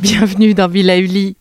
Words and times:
Bienvenue 0.00 0.54
dans 0.54 0.68
Villa 0.68 0.98
Uli. 0.98 1.36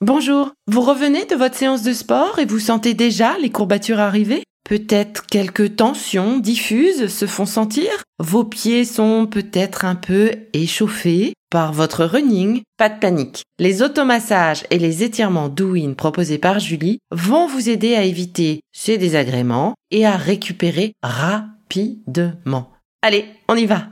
Bonjour, 0.00 0.52
vous 0.66 0.80
revenez 0.80 1.26
de 1.26 1.34
votre 1.36 1.54
séance 1.54 1.82
de 1.82 1.92
sport 1.92 2.38
et 2.38 2.44
vous 2.44 2.58
sentez 2.58 2.94
déjà 2.94 3.38
les 3.38 3.50
courbatures 3.50 4.00
arriver? 4.00 4.42
Peut-être 4.68 5.24
quelques 5.24 5.76
tensions 5.76 6.38
diffuses 6.38 7.06
se 7.06 7.24
font 7.24 7.46
sentir 7.46 7.88
Vos 8.18 8.44
pieds 8.44 8.84
sont 8.84 9.26
peut-être 9.26 9.86
un 9.86 9.94
peu 9.94 10.30
échauffés 10.52 11.32
par 11.50 11.72
votre 11.72 12.04
running 12.04 12.60
Pas 12.76 12.90
de 12.90 12.98
panique. 12.98 13.44
Les 13.58 13.80
automassages 13.80 14.64
et 14.70 14.78
les 14.78 15.02
étirements 15.02 15.48
Douyin 15.48 15.94
proposés 15.94 16.36
par 16.36 16.58
Julie 16.58 16.98
vont 17.10 17.46
vous 17.46 17.70
aider 17.70 17.94
à 17.94 18.02
éviter 18.02 18.60
ces 18.70 18.98
désagréments 18.98 19.72
et 19.90 20.04
à 20.04 20.18
récupérer 20.18 20.92
rapidement. 21.02 22.70
Allez, 23.00 23.24
on 23.48 23.56
y 23.56 23.64
va. 23.64 23.88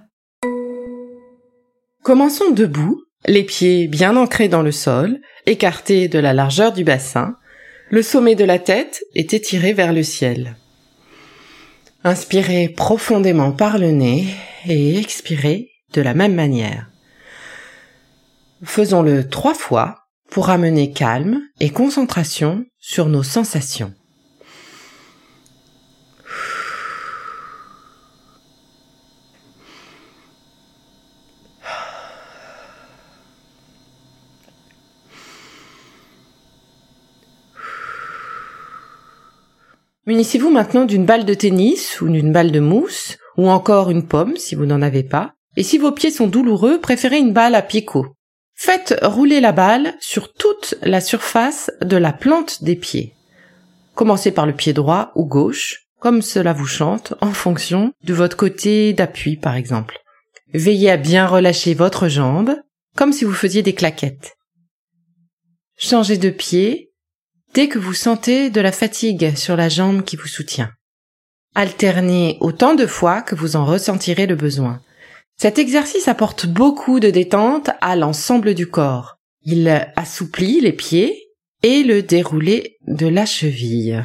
Commençons 2.02 2.50
debout, 2.50 3.02
les 3.26 3.44
pieds 3.44 3.88
bien 3.88 4.14
ancrés 4.14 4.48
dans 4.48 4.62
le 4.62 4.72
sol, 4.72 5.22
écartés 5.46 6.08
de 6.08 6.18
la 6.18 6.34
largeur 6.34 6.74
du 6.74 6.84
bassin, 6.84 7.34
le 7.88 8.02
sommet 8.02 8.34
de 8.34 8.44
la 8.44 8.58
tête 8.58 9.02
est 9.14 9.32
étiré 9.32 9.72
vers 9.72 9.94
le 9.94 10.02
ciel. 10.02 10.56
Inspirez 12.04 12.68
profondément 12.68 13.52
par 13.52 13.78
le 13.78 13.90
nez 13.90 14.26
et 14.66 14.98
expirez 14.98 15.70
de 15.92 16.00
la 16.02 16.14
même 16.14 16.34
manière. 16.34 16.90
Faisons-le 18.62 19.28
trois 19.28 19.54
fois 19.54 19.98
pour 20.30 20.50
amener 20.50 20.92
calme 20.92 21.40
et 21.60 21.70
concentration 21.70 22.64
sur 22.78 23.06
nos 23.06 23.22
sensations. 23.22 23.92
Munissez-vous 40.06 40.50
maintenant 40.50 40.84
d'une 40.84 41.04
balle 41.04 41.24
de 41.24 41.34
tennis 41.34 42.00
ou 42.00 42.08
d'une 42.08 42.32
balle 42.32 42.52
de 42.52 42.60
mousse 42.60 43.18
ou 43.36 43.50
encore 43.50 43.90
une 43.90 44.06
pomme 44.06 44.36
si 44.36 44.54
vous 44.54 44.64
n'en 44.64 44.80
avez 44.80 45.02
pas? 45.02 45.34
Et 45.56 45.64
si 45.64 45.78
vos 45.78 45.90
pieds 45.90 46.12
sont 46.12 46.28
douloureux, 46.28 46.80
préférez 46.80 47.18
une 47.18 47.32
balle 47.32 47.56
à 47.56 47.62
picot. 47.62 48.06
Faites 48.54 48.98
rouler 49.02 49.40
la 49.40 49.50
balle 49.52 49.94
sur 49.98 50.32
toute 50.32 50.76
la 50.82 51.00
surface 51.00 51.72
de 51.82 51.96
la 51.96 52.12
plante 52.12 52.62
des 52.62 52.76
pieds. 52.76 53.14
Commencez 53.94 54.30
par 54.30 54.46
le 54.46 54.54
pied 54.54 54.72
droit 54.72 55.10
ou 55.16 55.26
gauche, 55.26 55.86
comme 55.98 56.22
cela 56.22 56.52
vous 56.52 56.66
chante, 56.66 57.14
en 57.20 57.32
fonction 57.32 57.92
de 58.04 58.14
votre 58.14 58.36
côté 58.36 58.92
d'appui 58.92 59.36
par 59.36 59.56
exemple. 59.56 59.98
Veillez 60.54 60.90
à 60.90 60.96
bien 60.96 61.26
relâcher 61.26 61.74
votre 61.74 62.08
jambe, 62.08 62.54
comme 62.94 63.12
si 63.12 63.24
vous 63.24 63.32
faisiez 63.32 63.62
des 63.62 63.74
claquettes. 63.74 64.36
Changez 65.76 66.16
de 66.16 66.30
pied 66.30 66.92
dès 67.56 67.68
que 67.68 67.78
vous 67.78 67.94
sentez 67.94 68.50
de 68.50 68.60
la 68.60 68.70
fatigue 68.70 69.34
sur 69.34 69.56
la 69.56 69.70
jambe 69.70 70.04
qui 70.04 70.16
vous 70.16 70.26
soutient. 70.26 70.70
Alternez 71.54 72.36
autant 72.40 72.74
de 72.74 72.86
fois 72.86 73.22
que 73.22 73.34
vous 73.34 73.56
en 73.56 73.64
ressentirez 73.64 74.26
le 74.26 74.36
besoin. 74.36 74.82
Cet 75.38 75.58
exercice 75.58 76.06
apporte 76.06 76.44
beaucoup 76.44 77.00
de 77.00 77.08
détente 77.08 77.70
à 77.80 77.96
l'ensemble 77.96 78.52
du 78.52 78.66
corps. 78.66 79.16
Il 79.42 79.90
assouplit 79.96 80.60
les 80.60 80.74
pieds 80.74 81.18
et 81.62 81.82
le 81.82 82.02
déroulé 82.02 82.76
de 82.88 83.06
la 83.06 83.24
cheville. 83.24 84.04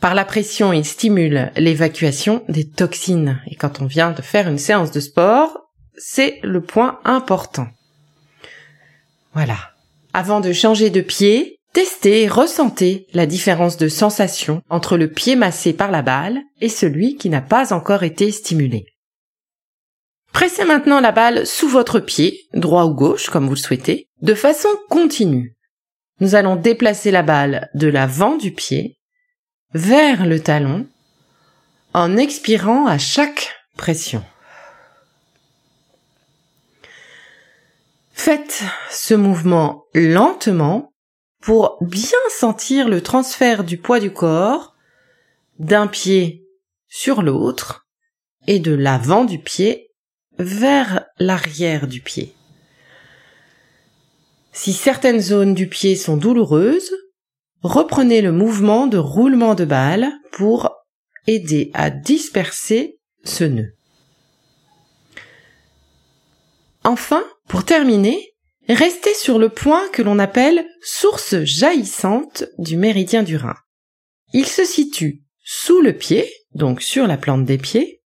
Par 0.00 0.16
la 0.16 0.24
pression, 0.24 0.72
il 0.72 0.84
stimule 0.84 1.52
l'évacuation 1.56 2.42
des 2.48 2.68
toxines. 2.68 3.40
Et 3.46 3.54
quand 3.54 3.80
on 3.80 3.86
vient 3.86 4.10
de 4.10 4.22
faire 4.22 4.48
une 4.48 4.58
séance 4.58 4.90
de 4.90 4.98
sport, 4.98 5.56
c'est 5.96 6.40
le 6.42 6.60
point 6.60 6.98
important. 7.04 7.68
Voilà. 9.34 9.56
Avant 10.12 10.40
de 10.40 10.52
changer 10.52 10.90
de 10.90 11.00
pied, 11.00 11.59
Testez 11.72 12.26
ressentez 12.26 13.06
la 13.12 13.26
différence 13.26 13.76
de 13.76 13.88
sensation 13.88 14.62
entre 14.70 14.96
le 14.96 15.08
pied 15.10 15.36
massé 15.36 15.72
par 15.72 15.92
la 15.92 16.02
balle 16.02 16.40
et 16.60 16.68
celui 16.68 17.16
qui 17.16 17.30
n'a 17.30 17.40
pas 17.40 17.72
encore 17.72 18.02
été 18.02 18.32
stimulé. 18.32 18.86
Pressez 20.32 20.64
maintenant 20.64 21.00
la 21.00 21.12
balle 21.12 21.46
sous 21.46 21.68
votre 21.68 22.00
pied, 22.00 22.40
droit 22.54 22.84
ou 22.84 22.94
gauche 22.94 23.30
comme 23.30 23.46
vous 23.46 23.54
le 23.54 23.60
souhaitez, 23.60 24.08
de 24.22 24.34
façon 24.34 24.68
continue. 24.88 25.56
Nous 26.18 26.34
allons 26.34 26.56
déplacer 26.56 27.10
la 27.10 27.22
balle 27.22 27.70
de 27.74 27.86
l'avant 27.86 28.36
du 28.36 28.52
pied 28.52 28.98
vers 29.72 30.26
le 30.26 30.40
talon 30.40 30.86
en 31.94 32.16
expirant 32.16 32.86
à 32.86 32.98
chaque 32.98 33.54
pression. 33.76 34.24
Faites 38.12 38.62
ce 38.90 39.14
mouvement 39.14 39.84
lentement 39.94 40.92
pour 41.40 41.78
bien 41.80 42.18
sentir 42.38 42.88
le 42.88 43.02
transfert 43.02 43.64
du 43.64 43.78
poids 43.78 44.00
du 44.00 44.12
corps 44.12 44.74
d'un 45.58 45.86
pied 45.86 46.46
sur 46.88 47.22
l'autre 47.22 47.86
et 48.46 48.58
de 48.58 48.72
l'avant 48.72 49.24
du 49.24 49.38
pied 49.38 49.90
vers 50.38 51.06
l'arrière 51.18 51.86
du 51.86 52.00
pied. 52.00 52.34
Si 54.52 54.72
certaines 54.72 55.20
zones 55.20 55.54
du 55.54 55.68
pied 55.68 55.96
sont 55.96 56.16
douloureuses, 56.16 56.92
reprenez 57.62 58.20
le 58.20 58.32
mouvement 58.32 58.86
de 58.86 58.98
roulement 58.98 59.54
de 59.54 59.64
balle 59.64 60.10
pour 60.32 60.70
aider 61.26 61.70
à 61.74 61.90
disperser 61.90 62.98
ce 63.24 63.44
nœud. 63.44 63.72
Enfin, 66.84 67.22
pour 67.46 67.64
terminer, 67.64 68.29
Restez 68.72 69.14
sur 69.14 69.40
le 69.40 69.48
point 69.48 69.82
que 69.92 70.00
l'on 70.00 70.20
appelle 70.20 70.64
source 70.80 71.42
jaillissante 71.42 72.44
du 72.58 72.76
méridien 72.76 73.24
du 73.24 73.36
rein. 73.36 73.56
Il 74.32 74.46
se 74.46 74.64
situe 74.64 75.24
sous 75.44 75.80
le 75.80 75.92
pied, 75.92 76.32
donc 76.54 76.80
sur 76.80 77.08
la 77.08 77.16
plante 77.16 77.44
des 77.44 77.58
pieds, 77.58 78.00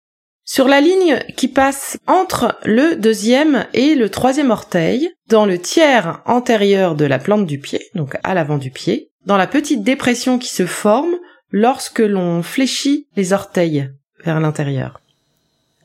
sur 0.45 0.69
la 0.69 0.79
ligne 0.79 1.21
qui 1.35 1.49
passe 1.49 1.97
entre 2.07 2.57
le 2.63 2.95
deuxième 2.95 3.67
et 3.73 3.93
le 3.93 4.07
troisième 4.07 4.51
orteil, 4.51 5.11
dans 5.27 5.45
le 5.45 5.59
tiers 5.59 6.21
antérieur 6.25 6.95
de 6.95 7.03
la 7.03 7.19
plante 7.19 7.45
du 7.45 7.59
pied, 7.59 7.81
donc 7.93 8.17
à 8.23 8.33
l'avant 8.33 8.57
du 8.57 8.71
pied, 8.71 9.11
dans 9.25 9.35
la 9.35 9.47
petite 9.47 9.83
dépression 9.83 10.39
qui 10.39 10.47
se 10.47 10.65
forme 10.65 11.17
lorsque 11.51 11.99
l'on 11.99 12.41
fléchit 12.41 13.09
les 13.17 13.33
orteils 13.33 13.89
vers 14.23 14.39
l'intérieur. 14.39 15.01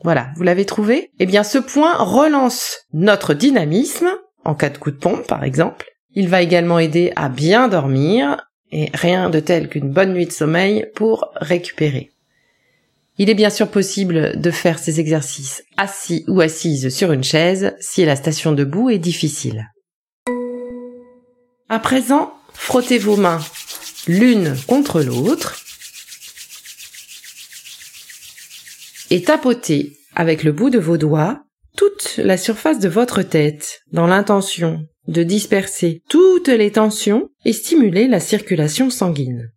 Voilà, 0.05 0.29
vous 0.37 0.43
l'avez 0.43 0.65
trouvé? 0.65 1.11
Eh 1.19 1.25
bien 1.25 1.43
ce 1.43 1.57
point 1.57 1.97
relance 1.97 2.77
notre 2.93 3.33
dynamisme 3.33 4.09
en 4.45 4.55
cas 4.55 4.69
de 4.69 4.77
coup 4.77 4.91
de 4.91 4.97
pompe 4.97 5.27
par 5.27 5.43
exemple. 5.43 5.87
Il 6.15 6.27
va 6.27 6.41
également 6.41 6.79
aider 6.79 7.13
à 7.15 7.29
bien 7.29 7.67
dormir 7.67 8.49
et 8.71 8.89
rien 8.93 9.29
de 9.29 9.39
tel 9.39 9.69
qu'une 9.69 9.91
bonne 9.91 10.13
nuit 10.13 10.25
de 10.25 10.31
sommeil 10.31 10.87
pour 10.95 11.31
récupérer. 11.35 12.11
Il 13.17 13.29
est 13.29 13.35
bien 13.35 13.49
sûr 13.49 13.69
possible 13.69 14.39
de 14.39 14.51
faire 14.51 14.79
ces 14.79 14.99
exercices 14.99 15.63
assis 15.77 16.23
ou 16.27 16.39
assise 16.39 16.89
sur 16.89 17.11
une 17.11 17.23
chaise 17.23 17.75
si 17.79 18.05
la 18.05 18.15
station 18.15 18.53
debout 18.53 18.89
est 18.89 18.97
difficile. 18.97 19.69
À 21.67 21.79
présent, 21.79 22.33
frottez 22.53 22.97
vos 22.97 23.17
mains 23.17 23.41
l'une 24.07 24.55
contre 24.67 25.01
l'autre 25.01 25.57
et 29.09 29.21
tapotez 29.21 29.97
avec 30.15 30.43
le 30.43 30.51
bout 30.51 30.69
de 30.69 30.79
vos 30.79 30.97
doigts 30.97 31.43
toute 31.79 32.17
la 32.17 32.35
surface 32.35 32.79
de 32.79 32.89
votre 32.89 33.21
tête 33.21 33.83
dans 33.93 34.05
l'intention 34.05 34.85
de 35.07 35.23
disperser 35.23 36.03
toutes 36.09 36.49
les 36.49 36.73
tensions 36.73 37.29
et 37.45 37.53
stimuler 37.53 38.09
la 38.09 38.19
circulation 38.19 38.89
sanguine. 38.89 39.53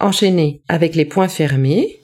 Enchaînez 0.00 0.62
avec 0.66 0.96
les 0.96 1.04
poings 1.04 1.28
fermés. 1.28 2.00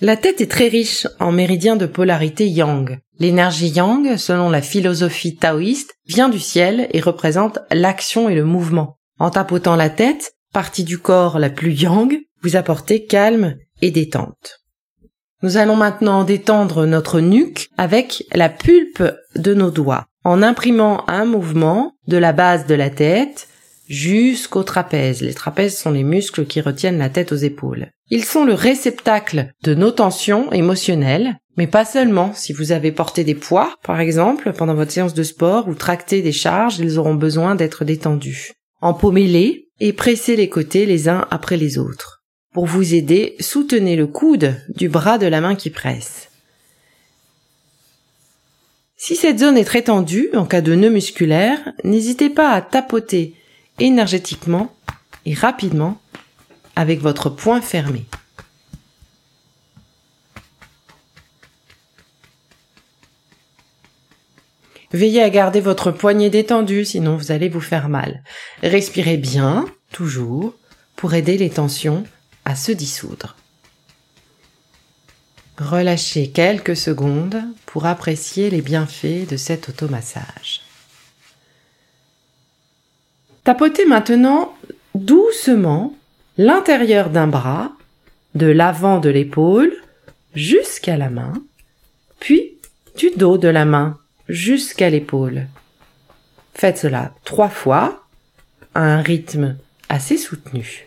La 0.00 0.16
tête 0.16 0.40
est 0.40 0.50
très 0.50 0.68
riche 0.68 1.06
en 1.20 1.30
méridiens 1.30 1.76
de 1.76 1.84
polarité 1.84 2.48
yang. 2.48 3.00
L'énergie 3.18 3.68
yang, 3.68 4.16
selon 4.16 4.48
la 4.48 4.62
philosophie 4.62 5.36
taoïste, 5.36 5.92
vient 6.06 6.30
du 6.30 6.38
ciel 6.38 6.88
et 6.94 7.00
représente 7.00 7.58
l'action 7.70 8.30
et 8.30 8.34
le 8.34 8.46
mouvement. 8.46 8.96
En 9.18 9.28
tapotant 9.28 9.76
la 9.76 9.90
tête, 9.90 10.32
partie 10.54 10.84
du 10.84 10.96
corps 10.96 11.38
la 11.38 11.50
plus 11.50 11.74
yang, 11.74 12.18
vous 12.42 12.56
apportez 12.56 13.04
calme 13.04 13.56
et 13.82 13.90
détente. 13.90 14.65
Nous 15.42 15.58
allons 15.58 15.76
maintenant 15.76 16.24
détendre 16.24 16.86
notre 16.86 17.20
nuque 17.20 17.68
avec 17.76 18.24
la 18.34 18.48
pulpe 18.48 19.02
de 19.34 19.54
nos 19.54 19.70
doigts 19.70 20.06
en 20.24 20.42
imprimant 20.42 21.04
un 21.08 21.24
mouvement 21.24 21.92
de 22.08 22.16
la 22.16 22.32
base 22.32 22.66
de 22.66 22.74
la 22.74 22.90
tête 22.90 23.48
jusqu'au 23.88 24.62
trapèze. 24.62 25.20
Les 25.20 25.34
trapèzes 25.34 25.76
sont 25.76 25.90
les 25.90 26.02
muscles 26.04 26.46
qui 26.46 26.60
retiennent 26.60 26.98
la 26.98 27.10
tête 27.10 27.32
aux 27.32 27.36
épaules. 27.36 27.90
Ils 28.08 28.24
sont 28.24 28.44
le 28.44 28.54
réceptacle 28.54 29.52
de 29.62 29.74
nos 29.74 29.90
tensions 29.90 30.50
émotionnelles, 30.52 31.36
mais 31.56 31.66
pas 31.66 31.84
seulement. 31.84 32.32
Si 32.34 32.52
vous 32.52 32.72
avez 32.72 32.90
porté 32.90 33.22
des 33.22 33.34
poids, 33.34 33.74
par 33.82 34.00
exemple, 34.00 34.52
pendant 34.52 34.74
votre 34.74 34.90
séance 34.90 35.14
de 35.14 35.22
sport 35.22 35.68
ou 35.68 35.74
tracté 35.74 36.22
des 36.22 36.32
charges, 36.32 36.78
ils 36.78 36.98
auront 36.98 37.14
besoin 37.14 37.54
d'être 37.54 37.84
détendus. 37.84 38.52
Empaumez-les 38.80 39.68
et 39.80 39.92
pressez 39.92 40.36
les 40.36 40.48
côtés 40.48 40.86
les 40.86 41.08
uns 41.08 41.26
après 41.30 41.56
les 41.56 41.78
autres. 41.78 42.15
Pour 42.56 42.64
vous 42.64 42.94
aider, 42.94 43.36
soutenez 43.38 43.96
le 43.96 44.06
coude 44.06 44.54
du 44.68 44.88
bras 44.88 45.18
de 45.18 45.26
la 45.26 45.42
main 45.42 45.56
qui 45.56 45.68
presse. 45.68 46.30
Si 48.96 49.14
cette 49.14 49.40
zone 49.40 49.58
est 49.58 49.64
très 49.66 49.82
tendue, 49.82 50.30
en 50.32 50.46
cas 50.46 50.62
de 50.62 50.74
nœud 50.74 50.88
musculaire, 50.88 51.58
n'hésitez 51.84 52.30
pas 52.30 52.52
à 52.52 52.62
tapoter 52.62 53.34
énergétiquement 53.78 54.74
et 55.26 55.34
rapidement 55.34 56.00
avec 56.76 57.02
votre 57.02 57.28
poing 57.28 57.60
fermé. 57.60 58.06
Veillez 64.92 65.22
à 65.22 65.28
garder 65.28 65.60
votre 65.60 65.90
poignet 65.90 66.30
détendu, 66.30 66.86
sinon 66.86 67.18
vous 67.18 67.32
allez 67.32 67.50
vous 67.50 67.60
faire 67.60 67.90
mal. 67.90 68.22
Respirez 68.62 69.18
bien, 69.18 69.66
toujours, 69.92 70.54
pour 70.96 71.12
aider 71.12 71.36
les 71.36 71.50
tensions 71.50 72.06
à 72.46 72.54
se 72.54 72.72
dissoudre. 72.72 73.36
Relâchez 75.58 76.30
quelques 76.30 76.76
secondes 76.76 77.42
pour 77.66 77.86
apprécier 77.86 78.48
les 78.48 78.62
bienfaits 78.62 79.28
de 79.28 79.36
cet 79.36 79.68
automassage. 79.68 80.62
Tapotez 83.44 83.84
maintenant 83.84 84.56
doucement 84.94 85.94
l'intérieur 86.38 87.10
d'un 87.10 87.26
bras, 87.26 87.72
de 88.34 88.46
l'avant 88.46 89.00
de 89.00 89.08
l'épaule 89.08 89.72
jusqu'à 90.34 90.96
la 90.96 91.10
main, 91.10 91.32
puis 92.20 92.58
du 92.96 93.10
dos 93.16 93.38
de 93.38 93.48
la 93.48 93.64
main 93.64 93.98
jusqu'à 94.28 94.90
l'épaule. 94.90 95.48
Faites 96.54 96.78
cela 96.78 97.12
trois 97.24 97.48
fois 97.48 98.06
à 98.74 98.82
un 98.82 99.02
rythme 99.02 99.56
assez 99.88 100.16
soutenu. 100.16 100.86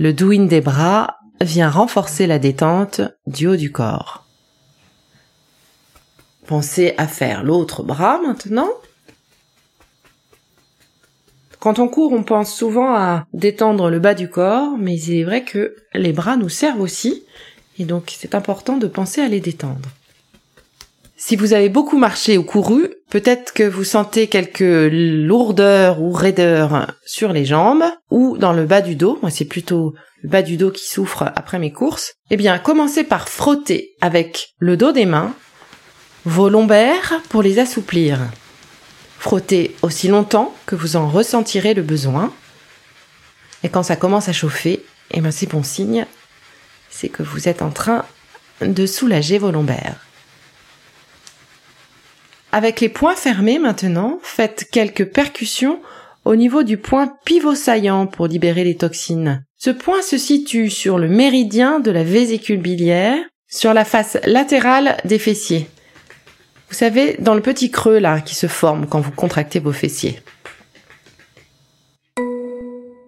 Le 0.00 0.14
douine 0.14 0.48
des 0.48 0.62
bras 0.62 1.18
vient 1.42 1.68
renforcer 1.68 2.26
la 2.26 2.38
détente 2.38 3.02
du 3.26 3.46
haut 3.46 3.56
du 3.56 3.70
corps. 3.70 4.24
Pensez 6.46 6.94
à 6.96 7.06
faire 7.06 7.44
l'autre 7.44 7.82
bras 7.82 8.18
maintenant. 8.26 8.70
Quand 11.58 11.78
on 11.78 11.86
court, 11.86 12.14
on 12.14 12.22
pense 12.22 12.54
souvent 12.54 12.94
à 12.94 13.26
détendre 13.34 13.90
le 13.90 13.98
bas 13.98 14.14
du 14.14 14.30
corps, 14.30 14.78
mais 14.78 14.98
il 14.98 15.18
est 15.18 15.24
vrai 15.24 15.44
que 15.44 15.76
les 15.92 16.14
bras 16.14 16.38
nous 16.38 16.48
servent 16.48 16.80
aussi, 16.80 17.22
et 17.78 17.84
donc 17.84 18.10
c'est 18.18 18.34
important 18.34 18.78
de 18.78 18.86
penser 18.86 19.20
à 19.20 19.28
les 19.28 19.40
détendre. 19.40 19.90
Si 21.22 21.36
vous 21.36 21.52
avez 21.52 21.68
beaucoup 21.68 21.98
marché 21.98 22.38
ou 22.38 22.42
couru, 22.42 22.88
peut-être 23.10 23.52
que 23.52 23.62
vous 23.62 23.84
sentez 23.84 24.26
quelques 24.26 24.90
lourdeurs 24.90 26.00
ou 26.00 26.12
raideurs 26.12 26.94
sur 27.04 27.34
les 27.34 27.44
jambes 27.44 27.84
ou 28.10 28.38
dans 28.38 28.54
le 28.54 28.64
bas 28.64 28.80
du 28.80 28.96
dos. 28.96 29.18
Moi, 29.20 29.30
c'est 29.30 29.44
plutôt 29.44 29.94
le 30.22 30.30
bas 30.30 30.40
du 30.40 30.56
dos 30.56 30.70
qui 30.70 30.88
souffre 30.88 31.30
après 31.36 31.58
mes 31.58 31.72
courses. 31.72 32.14
Eh 32.30 32.38
bien, 32.38 32.58
commencez 32.58 33.04
par 33.04 33.28
frotter 33.28 33.90
avec 34.00 34.54
le 34.60 34.78
dos 34.78 34.92
des 34.92 35.04
mains 35.04 35.34
vos 36.24 36.48
lombaires 36.48 37.20
pour 37.28 37.42
les 37.42 37.58
assouplir. 37.58 38.18
Frottez 39.18 39.76
aussi 39.82 40.08
longtemps 40.08 40.54
que 40.64 40.74
vous 40.74 40.96
en 40.96 41.06
ressentirez 41.06 41.74
le 41.74 41.82
besoin. 41.82 42.32
Et 43.62 43.68
quand 43.68 43.82
ça 43.82 43.96
commence 43.96 44.30
à 44.30 44.32
chauffer, 44.32 44.82
eh 45.10 45.20
bien, 45.20 45.30
c'est 45.30 45.50
bon 45.50 45.62
signe. 45.62 46.06
C'est 46.88 47.10
que 47.10 47.22
vous 47.22 47.46
êtes 47.46 47.60
en 47.60 47.70
train 47.70 48.06
de 48.62 48.86
soulager 48.86 49.36
vos 49.36 49.50
lombaires. 49.50 50.00
Avec 52.52 52.80
les 52.80 52.88
poings 52.88 53.14
fermés 53.14 53.60
maintenant, 53.60 54.18
faites 54.22 54.68
quelques 54.70 55.04
percussions 55.12 55.80
au 56.24 56.34
niveau 56.34 56.64
du 56.64 56.78
point 56.78 57.14
pivot 57.24 57.54
saillant 57.54 58.06
pour 58.06 58.26
libérer 58.26 58.64
les 58.64 58.76
toxines. 58.76 59.44
Ce 59.56 59.70
point 59.70 60.02
se 60.02 60.18
situe 60.18 60.68
sur 60.68 60.98
le 60.98 61.08
méridien 61.08 61.78
de 61.78 61.90
la 61.92 62.02
vésicule 62.02 62.60
biliaire, 62.60 63.18
sur 63.48 63.72
la 63.72 63.84
face 63.84 64.18
latérale 64.24 64.96
des 65.04 65.18
fessiers. 65.18 65.68
Vous 66.68 66.74
savez, 66.74 67.16
dans 67.20 67.34
le 67.34 67.40
petit 67.40 67.70
creux 67.70 67.98
là 67.98 68.20
qui 68.20 68.34
se 68.34 68.48
forme 68.48 68.86
quand 68.86 69.00
vous 69.00 69.12
contractez 69.12 69.60
vos 69.60 69.72
fessiers. 69.72 70.20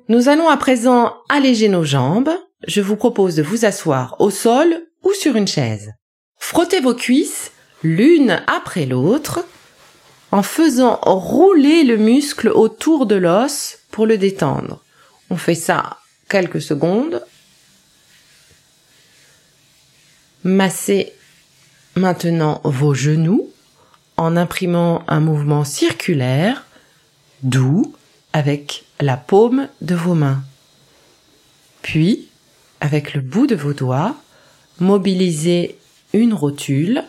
Nous 0.08 0.28
allons 0.28 0.48
à 0.48 0.56
présent 0.56 1.14
alléger 1.28 1.68
nos 1.68 1.84
jambes. 1.84 2.30
Je 2.66 2.80
vous 2.80 2.96
propose 2.96 3.34
de 3.34 3.42
vous 3.42 3.64
asseoir 3.64 4.16
au 4.20 4.30
sol 4.30 4.82
ou 5.02 5.12
sur 5.12 5.36
une 5.36 5.48
chaise. 5.48 5.90
Frottez 6.38 6.80
vos 6.80 6.94
cuisses 6.94 7.50
l'une 7.82 8.42
après 8.46 8.86
l'autre, 8.86 9.44
en 10.30 10.42
faisant 10.42 10.98
rouler 11.02 11.84
le 11.84 11.96
muscle 11.96 12.48
autour 12.48 13.06
de 13.06 13.16
l'os 13.16 13.78
pour 13.90 14.06
le 14.06 14.16
détendre. 14.16 14.82
On 15.30 15.36
fait 15.36 15.54
ça 15.54 15.98
quelques 16.28 16.62
secondes. 16.62 17.22
Massez 20.44 21.12
maintenant 21.96 22.60
vos 22.64 22.94
genoux 22.94 23.50
en 24.16 24.36
imprimant 24.36 25.04
un 25.08 25.20
mouvement 25.20 25.64
circulaire, 25.64 26.64
doux, 27.42 27.94
avec 28.32 28.84
la 29.00 29.16
paume 29.16 29.68
de 29.82 29.94
vos 29.94 30.14
mains. 30.14 30.42
Puis, 31.82 32.28
avec 32.80 33.14
le 33.14 33.20
bout 33.20 33.46
de 33.46 33.54
vos 33.54 33.74
doigts, 33.74 34.16
mobilisez 34.80 35.76
une 36.14 36.32
rotule 36.32 37.04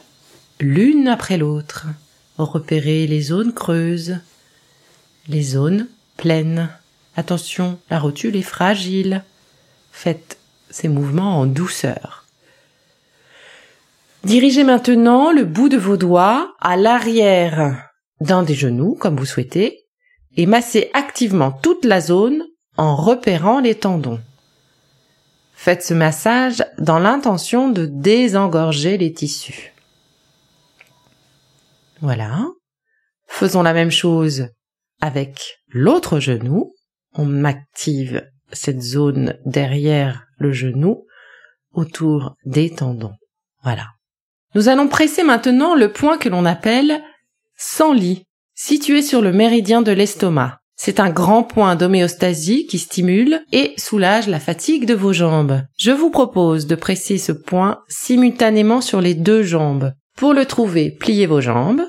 l'une 0.64 1.08
après 1.08 1.38
l'autre. 1.38 1.88
Repérez 2.38 3.06
les 3.06 3.22
zones 3.22 3.54
creuses, 3.54 4.18
les 5.28 5.44
zones 5.44 5.88
pleines. 6.18 6.70
Attention, 7.16 7.78
la 7.90 8.00
rotule 8.00 8.36
est 8.36 8.42
fragile. 8.42 9.24
Faites 9.92 10.38
ces 10.70 10.88
mouvements 10.88 11.40
en 11.40 11.46
douceur. 11.46 12.26
Dirigez 14.24 14.64
maintenant 14.64 15.32
le 15.32 15.44
bout 15.44 15.70
de 15.70 15.78
vos 15.78 15.98
doigts 15.98 16.56
à 16.60 16.78
l'arrière 16.78 17.90
d'un 18.22 18.44
des 18.44 18.56
genoux, 18.56 18.96
comme 19.00 19.18
vous 19.18 19.26
souhaitez, 19.26 19.86
et 20.38 20.46
massez 20.46 20.90
activement 20.94 21.52
toute 21.52 21.84
la 21.84 22.00
zone 22.00 22.44
en 22.78 22.96
repérant 22.96 23.60
les 23.60 23.76
tendons. 23.76 24.22
Faites 25.54 25.84
ce 25.84 25.94
massage 25.94 26.64
dans 26.80 27.00
l'intention 27.00 27.70
de 27.70 27.86
désengorger 27.86 28.98
les 28.98 29.14
tissus. 29.14 29.73
Voilà. 32.04 32.48
Faisons 33.28 33.64
la 33.64 33.74
même 33.74 33.90
chose 33.90 34.50
avec 35.00 35.62
l'autre 35.70 36.20
genou. 36.20 36.74
On 37.14 37.46
active 37.46 38.30
cette 38.52 38.82
zone 38.82 39.38
derrière 39.46 40.26
le 40.38 40.52
genou 40.52 41.06
autour 41.72 42.36
des 42.46 42.70
tendons. 42.70 43.14
Voilà. 43.64 43.86
Nous 44.54 44.68
allons 44.68 44.90
presser 44.90 45.24
maintenant 45.24 45.76
le 45.76 45.94
point 45.94 46.18
que 46.18 46.28
l'on 46.28 46.44
appelle 46.44 47.02
sans 47.56 47.94
lit, 47.94 48.26
situé 48.54 49.02
sur 49.02 49.22
le 49.22 49.32
méridien 49.32 49.82
de 49.82 49.94
l'estomac. 49.94 50.60
C'est 50.76 51.00
un 51.00 51.10
grand 51.10 51.44
point 51.44 51.78
d'homéostasie 51.78 52.68
qui 52.68 52.80
stimule 52.80 53.46
et 53.54 53.74
soulage 53.78 54.28
la 54.28 54.42
fatigue 54.42 54.86
de 54.86 54.94
vos 54.94 55.14
jambes. 55.14 55.62
Je 55.78 55.92
vous 55.92 56.10
propose 56.10 56.68
de 56.68 56.76
presser 56.76 57.18
ce 57.18 57.32
point 57.32 57.80
simultanément 57.88 58.82
sur 58.82 59.00
les 59.00 59.14
deux 59.14 59.44
jambes. 59.44 59.94
Pour 60.18 60.34
le 60.34 60.46
trouver, 60.46 60.92
pliez 60.92 61.26
vos 61.26 61.42
jambes, 61.42 61.84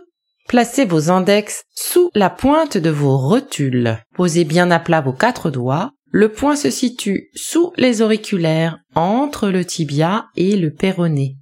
Placez 0.48 0.84
vos 0.84 1.10
index 1.10 1.64
sous 1.74 2.10
la 2.14 2.30
pointe 2.30 2.76
de 2.76 2.90
vos 2.90 3.16
rotules. 3.16 3.98
Posez 4.14 4.44
bien 4.44 4.70
à 4.70 4.78
plat 4.78 5.00
vos 5.00 5.12
quatre 5.12 5.50
doigts. 5.50 5.92
Le 6.10 6.30
point 6.30 6.54
se 6.54 6.70
situe 6.70 7.30
sous 7.34 7.72
les 7.76 8.02
auriculaires, 8.02 8.78
entre 8.94 9.48
le 9.48 9.64
tibia 9.64 10.26
et 10.36 10.56
le 10.56 10.72
péroné. 10.72 11.36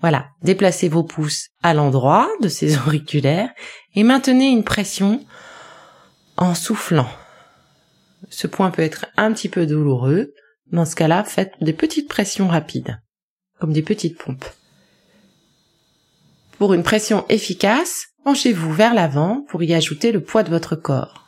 Voilà, 0.00 0.28
déplacez 0.42 0.88
vos 0.88 1.04
pouces 1.04 1.48
à 1.62 1.74
l'endroit 1.74 2.28
de 2.42 2.48
ces 2.48 2.76
auriculaires 2.86 3.50
et 3.94 4.02
maintenez 4.02 4.48
une 4.48 4.64
pression 4.64 5.24
en 6.36 6.54
soufflant. 6.54 7.08
Ce 8.30 8.46
point 8.46 8.70
peut 8.70 8.82
être 8.82 9.06
un 9.16 9.32
petit 9.32 9.48
peu 9.48 9.64
douloureux. 9.64 10.34
Dans 10.70 10.84
ce 10.84 10.96
cas-là, 10.96 11.24
faites 11.24 11.52
des 11.60 11.72
petites 11.72 12.08
pressions 12.08 12.48
rapides, 12.48 13.00
comme 13.58 13.72
des 13.72 13.82
petites 13.82 14.18
pompes. 14.18 14.44
Pour 16.58 16.74
une 16.74 16.82
pression 16.82 17.24
efficace, 17.28 18.06
penchez-vous 18.24 18.72
vers 18.72 18.92
l'avant 18.92 19.44
pour 19.48 19.62
y 19.62 19.74
ajouter 19.74 20.10
le 20.10 20.20
poids 20.20 20.42
de 20.42 20.50
votre 20.50 20.74
corps. 20.74 21.24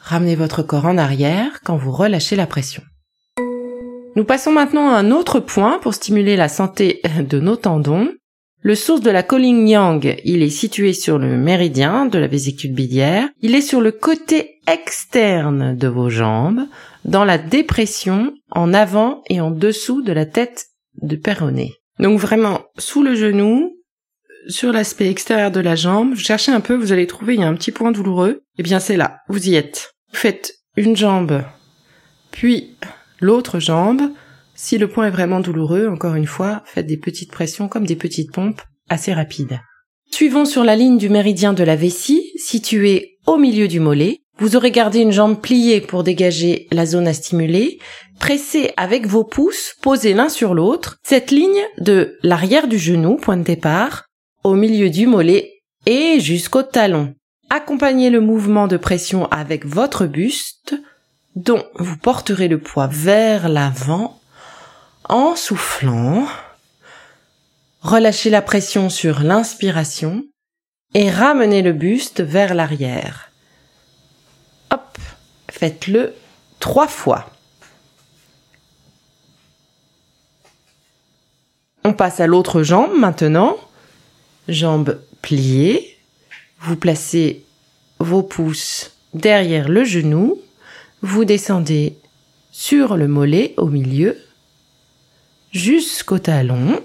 Ramenez 0.00 0.34
votre 0.34 0.64
corps 0.64 0.86
en 0.86 0.98
arrière 0.98 1.60
quand 1.62 1.76
vous 1.76 1.92
relâchez 1.92 2.34
la 2.34 2.48
pression. 2.48 2.82
Nous 4.16 4.24
passons 4.24 4.50
maintenant 4.50 4.88
à 4.88 4.98
un 4.98 5.12
autre 5.12 5.38
point 5.38 5.78
pour 5.78 5.94
stimuler 5.94 6.34
la 6.34 6.48
santé 6.48 7.00
de 7.16 7.38
nos 7.38 7.54
tendons. 7.54 8.08
Le 8.62 8.74
source 8.74 9.00
de 9.00 9.10
la 9.10 9.22
Colling 9.22 9.68
Yang, 9.68 10.20
il 10.24 10.42
est 10.42 10.50
situé 10.50 10.94
sur 10.94 11.18
le 11.18 11.36
méridien 11.36 12.06
de 12.06 12.18
la 12.18 12.26
vésicule 12.26 12.74
biliaire. 12.74 13.28
Il 13.42 13.54
est 13.54 13.62
sur 13.62 13.80
le 13.80 13.92
côté 13.92 14.60
externe 14.66 15.76
de 15.76 15.88
vos 15.88 16.10
jambes, 16.10 16.62
dans 17.04 17.24
la 17.24 17.38
dépression 17.38 18.34
en 18.50 18.74
avant 18.74 19.22
et 19.30 19.40
en 19.40 19.52
dessous 19.52 20.02
de 20.02 20.12
la 20.12 20.26
tête 20.26 20.66
de 21.00 21.14
péroné. 21.14 21.81
Donc 22.02 22.18
vraiment 22.18 22.64
sous 22.78 23.02
le 23.02 23.14
genou, 23.14 23.76
sur 24.48 24.72
l'aspect 24.72 25.08
extérieur 25.08 25.52
de 25.52 25.60
la 25.60 25.76
jambe, 25.76 26.16
cherchez 26.16 26.50
un 26.50 26.60
peu, 26.60 26.74
vous 26.74 26.92
allez 26.92 27.06
trouver, 27.06 27.34
il 27.34 27.40
y 27.40 27.44
a 27.44 27.48
un 27.48 27.54
petit 27.54 27.70
point 27.70 27.92
douloureux. 27.92 28.42
Eh 28.58 28.64
bien 28.64 28.80
c'est 28.80 28.96
là, 28.96 29.18
vous 29.28 29.48
y 29.48 29.54
êtes. 29.54 29.94
Vous 30.10 30.18
faites 30.18 30.52
une 30.76 30.96
jambe, 30.96 31.42
puis 32.32 32.76
l'autre 33.20 33.60
jambe. 33.60 34.02
Si 34.54 34.78
le 34.78 34.88
point 34.88 35.06
est 35.06 35.10
vraiment 35.10 35.40
douloureux, 35.40 35.86
encore 35.86 36.14
une 36.14 36.26
fois, 36.26 36.62
faites 36.66 36.86
des 36.86 36.98
petites 36.98 37.30
pressions 37.30 37.68
comme 37.68 37.86
des 37.86 37.96
petites 37.96 38.32
pompes 38.32 38.60
assez 38.88 39.12
rapides. 39.12 39.60
Suivons 40.10 40.44
sur 40.44 40.64
la 40.64 40.76
ligne 40.76 40.98
du 40.98 41.08
méridien 41.08 41.52
de 41.52 41.64
la 41.64 41.76
vessie, 41.76 42.32
située 42.36 43.16
au 43.26 43.38
milieu 43.38 43.68
du 43.68 43.80
mollet. 43.80 44.18
Vous 44.38 44.56
aurez 44.56 44.70
gardé 44.70 44.98
une 44.98 45.12
jambe 45.12 45.40
pliée 45.40 45.80
pour 45.80 46.02
dégager 46.02 46.66
la 46.72 46.84
zone 46.84 47.06
à 47.06 47.12
stimuler. 47.12 47.78
Pressez 48.22 48.72
avec 48.76 49.08
vos 49.08 49.24
pouces, 49.24 49.74
posés 49.82 50.14
l'un 50.14 50.28
sur 50.28 50.54
l'autre, 50.54 50.96
cette 51.02 51.32
ligne 51.32 51.60
de 51.78 52.20
l'arrière 52.22 52.68
du 52.68 52.78
genou, 52.78 53.16
point 53.16 53.36
de 53.36 53.42
départ, 53.42 54.04
au 54.44 54.54
milieu 54.54 54.90
du 54.90 55.08
mollet 55.08 55.50
et 55.86 56.20
jusqu'au 56.20 56.62
talon. 56.62 57.16
Accompagnez 57.50 58.10
le 58.10 58.20
mouvement 58.20 58.68
de 58.68 58.76
pression 58.76 59.26
avec 59.32 59.66
votre 59.66 60.06
buste, 60.06 60.76
dont 61.34 61.64
vous 61.74 61.96
porterez 61.96 62.46
le 62.46 62.60
poids 62.60 62.86
vers 62.86 63.48
l'avant 63.48 64.20
en 65.08 65.34
soufflant. 65.34 66.28
Relâchez 67.80 68.30
la 68.30 68.40
pression 68.40 68.88
sur 68.88 69.18
l'inspiration 69.18 70.22
et 70.94 71.10
ramenez 71.10 71.60
le 71.60 71.72
buste 71.72 72.20
vers 72.20 72.54
l'arrière. 72.54 73.32
Hop, 74.70 74.96
faites-le 75.50 76.14
trois 76.60 76.86
fois. 76.86 77.31
On 81.84 81.92
passe 81.92 82.20
à 82.20 82.26
l'autre 82.26 82.62
jambe 82.62 82.92
maintenant. 82.96 83.56
Jambe 84.48 85.00
pliée. 85.20 85.98
Vous 86.60 86.76
placez 86.76 87.44
vos 87.98 88.22
pouces 88.22 88.92
derrière 89.14 89.68
le 89.68 89.84
genou 89.84 90.40
vous 91.02 91.24
descendez 91.24 91.98
sur 92.52 92.96
le 92.96 93.08
mollet 93.08 93.54
au 93.56 93.66
milieu 93.66 94.16
jusqu'au 95.50 96.20
talon. 96.20 96.80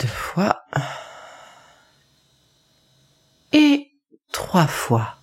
Deux 0.00 0.06
fois. 0.06 0.64
Et 3.52 3.90
trois 4.32 4.66
fois. 4.66 5.19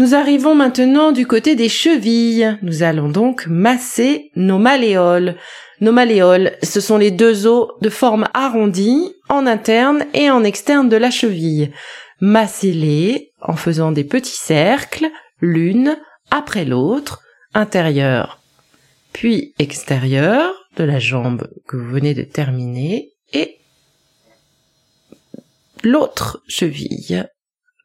Nous 0.00 0.14
arrivons 0.14 0.54
maintenant 0.54 1.12
du 1.12 1.26
côté 1.26 1.56
des 1.56 1.68
chevilles. 1.68 2.56
Nous 2.62 2.82
allons 2.82 3.10
donc 3.10 3.46
masser 3.46 4.30
nos 4.34 4.56
malléoles. 4.56 5.36
Nos 5.82 5.92
malléoles, 5.92 6.52
ce 6.62 6.80
sont 6.80 6.96
les 6.96 7.10
deux 7.10 7.46
os 7.46 7.68
de 7.82 7.90
forme 7.90 8.26
arrondie 8.32 9.12
en 9.28 9.46
interne 9.46 10.06
et 10.14 10.30
en 10.30 10.42
externe 10.42 10.88
de 10.88 10.96
la 10.96 11.10
cheville. 11.10 11.70
Massez-les 12.22 13.34
en 13.42 13.56
faisant 13.56 13.92
des 13.92 14.04
petits 14.04 14.38
cercles, 14.38 15.06
l'une 15.42 15.98
après 16.30 16.64
l'autre, 16.64 17.20
intérieur, 17.52 18.40
puis 19.12 19.52
extérieur 19.58 20.54
de 20.78 20.84
la 20.84 20.98
jambe 20.98 21.46
que 21.68 21.76
vous 21.76 21.90
venez 21.90 22.14
de 22.14 22.22
terminer, 22.22 23.10
et 23.34 23.58
l'autre 25.84 26.42
cheville 26.48 27.28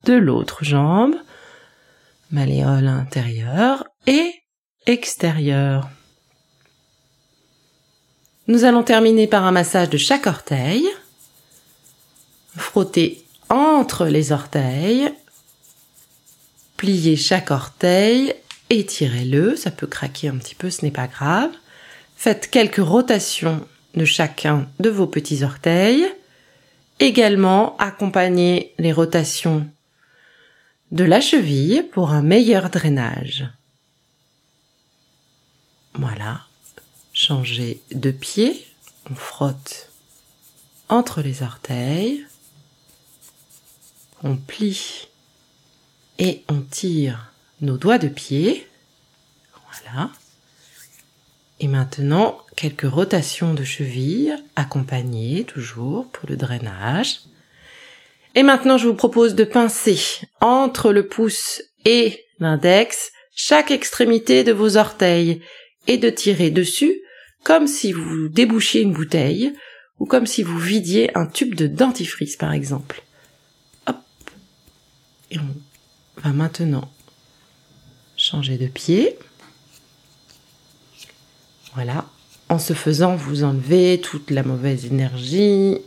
de 0.06 0.14
l'autre 0.14 0.64
jambe, 0.64 1.16
malléole 2.32 2.88
intérieur 2.88 3.86
et 4.08 4.34
extérieur. 4.86 5.90
Nous 8.48 8.64
allons 8.64 8.84
terminer 8.84 9.28
par 9.28 9.44
un 9.44 9.52
massage 9.52 9.90
de 9.90 9.98
chaque 9.98 10.28
orteil. 10.28 10.88
Frottez 12.56 13.26
entre 13.50 14.06
les 14.06 14.32
orteils. 14.32 15.12
Pliez 16.78 17.16
chaque 17.16 17.52
orteil, 17.52 18.36
étirez-le, 18.70 19.56
ça 19.56 19.72
peut 19.72 19.88
craquer 19.88 20.28
un 20.28 20.38
petit 20.38 20.56
peu, 20.56 20.70
ce 20.70 20.84
n'est 20.84 20.92
pas 20.92 21.08
grave. 21.08 21.50
Faites 22.16 22.50
quelques 22.50 22.86
rotations 22.86 23.66
de 23.96 24.06
chacun 24.06 24.68
de 24.80 24.90
vos 24.90 25.08
petits 25.08 25.44
orteils. 25.44 26.06
Également, 27.00 27.76
accompagnez 27.78 28.74
les 28.78 28.92
rotations 28.92 29.68
de 30.96 31.04
la 31.04 31.22
cheville 31.22 31.84
pour 31.92 32.10
un 32.10 32.24
meilleur 32.24 32.72
drainage. 32.72 33.48
Voilà. 35.94 36.42
Changez 37.14 37.82
de 37.92 38.12
pied. 38.12 38.66
On 39.10 39.16
frotte 39.16 39.92
entre 40.90 41.22
les 41.22 41.44
orteils 41.44 42.26
on 44.26 44.38
plie 44.38 45.08
et 46.18 46.44
on 46.50 46.62
tire 46.62 47.32
nos 47.62 47.78
doigts 47.78 48.00
de 48.00 48.08
pied. 48.08 48.68
Voilà. 49.72 50.10
Et 51.60 51.68
maintenant, 51.68 52.40
quelques 52.56 52.90
rotations 52.90 53.54
de 53.54 53.64
cheville 53.64 54.36
accompagnées 54.56 55.44
toujours 55.44 56.08
pour 56.10 56.28
le 56.28 56.38
drainage. 56.38 57.22
Et 58.36 58.44
maintenant, 58.44 58.78
je 58.78 58.88
vous 58.88 58.96
propose 58.96 59.34
de 59.34 59.46
pincer 59.46 60.00
entre 60.42 60.92
le 60.92 61.08
pouce 61.08 61.62
et 61.86 62.26
l'index 62.40 63.12
chaque 63.34 63.72
extrémité 63.72 64.44
de 64.44 64.52
vos 64.52 64.78
orteils 64.78 65.42
et 65.88 65.98
de 65.98 66.10
tirer 66.10 66.52
dessus 66.52 67.02
comme 67.44 67.68
si 67.68 67.92
vous 67.92 68.28
débouchiez 68.28 68.82
une 68.82 68.94
bouteille 68.94 69.54
ou 70.00 70.06
comme 70.06 70.26
si 70.26 70.44
vous 70.44 70.58
vidiez 70.58 71.16
un 71.18 71.26
tube 71.26 71.56
de 71.56 71.68
dentifrice 71.68 72.36
par 72.36 72.52
exemple. 72.52 73.04
Et 75.32 75.40
on 75.40 76.22
va 76.22 76.32
maintenant 76.32 76.92
changer 78.18 78.58
de 78.58 78.68
pied. 78.68 79.18
Voilà. 81.74 82.06
En 82.50 82.60
ce 82.60 82.74
faisant, 82.74 83.16
vous 83.16 83.44
enlevez 83.44 84.00
toute 84.00 84.30
la 84.30 84.44
mauvaise 84.44 84.86
énergie, 84.86 85.78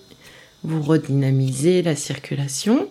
vous 0.64 0.82
redynamisez 0.82 1.82
la 1.82 1.96
circulation. 1.96 2.90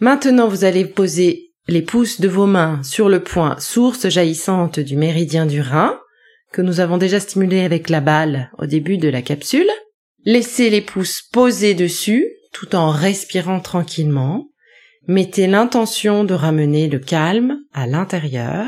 Maintenant, 0.00 0.48
vous 0.48 0.64
allez 0.64 0.84
poser 0.86 1.52
les 1.68 1.82
pouces 1.82 2.20
de 2.20 2.28
vos 2.28 2.46
mains 2.46 2.82
sur 2.82 3.08
le 3.08 3.22
point 3.22 3.58
source 3.60 4.08
jaillissante 4.08 4.80
du 4.80 4.96
méridien 4.96 5.46
du 5.46 5.60
rein, 5.60 6.00
que 6.52 6.62
nous 6.62 6.80
avons 6.80 6.98
déjà 6.98 7.20
stimulé 7.20 7.60
avec 7.60 7.88
la 7.88 8.00
balle 8.00 8.50
au 8.58 8.66
début 8.66 8.98
de 8.98 9.08
la 9.08 9.22
capsule. 9.22 9.70
Laissez 10.24 10.68
les 10.70 10.80
pouces 10.80 11.22
posés 11.22 11.74
dessus 11.74 12.26
tout 12.52 12.74
en 12.74 12.90
respirant 12.90 13.60
tranquillement. 13.60 14.48
Mettez 15.06 15.46
l'intention 15.46 16.24
de 16.24 16.34
ramener 16.34 16.88
le 16.88 16.98
calme 16.98 17.60
à 17.72 17.86
l'intérieur. 17.86 18.66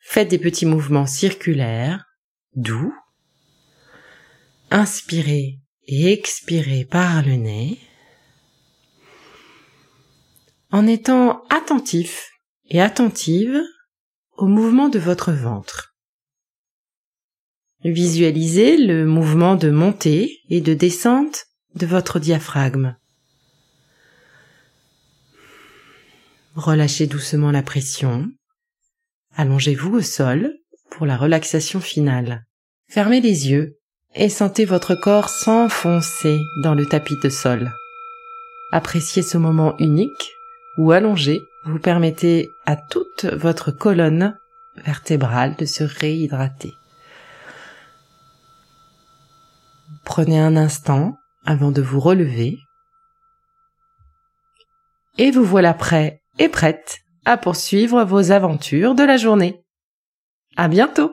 Faites 0.00 0.28
des 0.28 0.38
petits 0.38 0.66
mouvements 0.66 1.06
circulaires, 1.06 2.04
doux. 2.56 2.92
Inspirez 4.70 5.61
expirez 6.00 6.84
par 6.84 7.22
le 7.22 7.36
nez. 7.36 7.78
En 10.70 10.86
étant 10.86 11.44
attentif 11.50 12.30
et 12.70 12.80
attentive 12.80 13.60
au 14.36 14.46
mouvement 14.46 14.88
de 14.88 14.98
votre 14.98 15.32
ventre. 15.32 15.94
Visualisez 17.84 18.76
le 18.78 19.04
mouvement 19.04 19.56
de 19.56 19.70
montée 19.70 20.40
et 20.48 20.60
de 20.60 20.72
descente 20.72 21.46
de 21.74 21.84
votre 21.84 22.18
diaphragme. 22.18 22.96
Relâchez 26.54 27.06
doucement 27.06 27.50
la 27.50 27.62
pression. 27.62 28.30
Allongez-vous 29.34 29.96
au 29.96 30.00
sol 30.00 30.54
pour 30.90 31.06
la 31.06 31.16
relaxation 31.16 31.80
finale. 31.80 32.44
Fermez 32.88 33.20
les 33.20 33.50
yeux 33.50 33.78
et 34.14 34.28
sentez 34.28 34.64
votre 34.64 34.94
corps 34.94 35.28
s'enfoncer 35.28 36.40
dans 36.62 36.74
le 36.74 36.86
tapis 36.86 37.16
de 37.16 37.28
sol. 37.28 37.72
Appréciez 38.70 39.22
ce 39.22 39.38
moment 39.38 39.74
unique 39.78 40.32
où 40.78 40.92
allongé, 40.92 41.42
vous 41.64 41.78
permettez 41.78 42.48
à 42.66 42.76
toute 42.76 43.26
votre 43.26 43.70
colonne 43.70 44.36
vertébrale 44.76 45.56
de 45.56 45.66
se 45.66 45.84
réhydrater. 45.84 46.72
Prenez 50.04 50.40
un 50.40 50.56
instant 50.56 51.16
avant 51.44 51.70
de 51.70 51.82
vous 51.82 52.00
relever 52.00 52.58
et 55.18 55.30
vous 55.30 55.44
voilà 55.44 55.74
prêt 55.74 56.22
et 56.38 56.48
prête 56.48 56.98
à 57.24 57.36
poursuivre 57.36 58.02
vos 58.04 58.32
aventures 58.32 58.94
de 58.94 59.04
la 59.04 59.16
journée. 59.16 59.62
À 60.56 60.68
bientôt! 60.68 61.12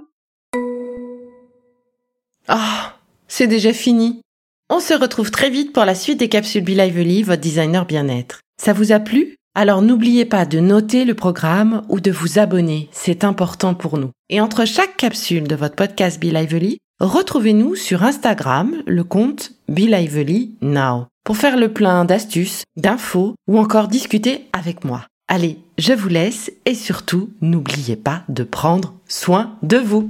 Ah, 2.47 2.88
c'est 3.29 3.47
déjà 3.47 3.71
fini. 3.71 4.21
On 4.69 4.81
se 4.81 4.93
retrouve 4.93 5.31
très 5.31 5.49
vite 5.49 5.71
pour 5.71 5.85
la 5.85 5.95
suite 5.95 6.19
des 6.19 6.27
capsules 6.27 6.63
Be 6.63 6.69
Lively, 6.69 7.23
votre 7.23 7.41
designer 7.41 7.85
bien-être. 7.85 8.41
Ça 8.61 8.73
vous 8.73 8.91
a 8.91 8.99
plu? 8.99 9.37
Alors 9.55 9.81
n'oubliez 9.81 10.25
pas 10.25 10.45
de 10.45 10.59
noter 10.59 11.05
le 11.05 11.15
programme 11.15 11.81
ou 11.89 11.99
de 11.99 12.11
vous 12.11 12.37
abonner, 12.37 12.87
c'est 12.91 13.23
important 13.23 13.73
pour 13.73 13.97
nous. 13.97 14.11
Et 14.29 14.41
entre 14.41 14.65
chaque 14.65 14.95
capsule 14.95 15.47
de 15.47 15.55
votre 15.55 15.75
podcast 15.75 16.19
Be 16.19 16.25
Lively, 16.25 16.77
retrouvez-nous 16.99 17.75
sur 17.75 18.03
Instagram, 18.03 18.83
le 18.85 19.03
compte 19.03 19.53
Be 19.67 19.79
Lively 19.79 20.51
Now, 20.61 21.07
pour 21.23 21.37
faire 21.37 21.57
le 21.57 21.73
plein 21.73 22.05
d'astuces, 22.05 22.63
d'infos 22.77 23.33
ou 23.47 23.57
encore 23.57 23.87
discuter 23.87 24.47
avec 24.53 24.85
moi. 24.85 25.05
Allez, 25.27 25.57
je 25.77 25.93
vous 25.93 26.09
laisse 26.09 26.51
et 26.65 26.75
surtout, 26.75 27.31
n'oubliez 27.41 27.95
pas 27.95 28.23
de 28.29 28.43
prendre 28.43 28.93
soin 29.07 29.57
de 29.63 29.77
vous. 29.77 30.09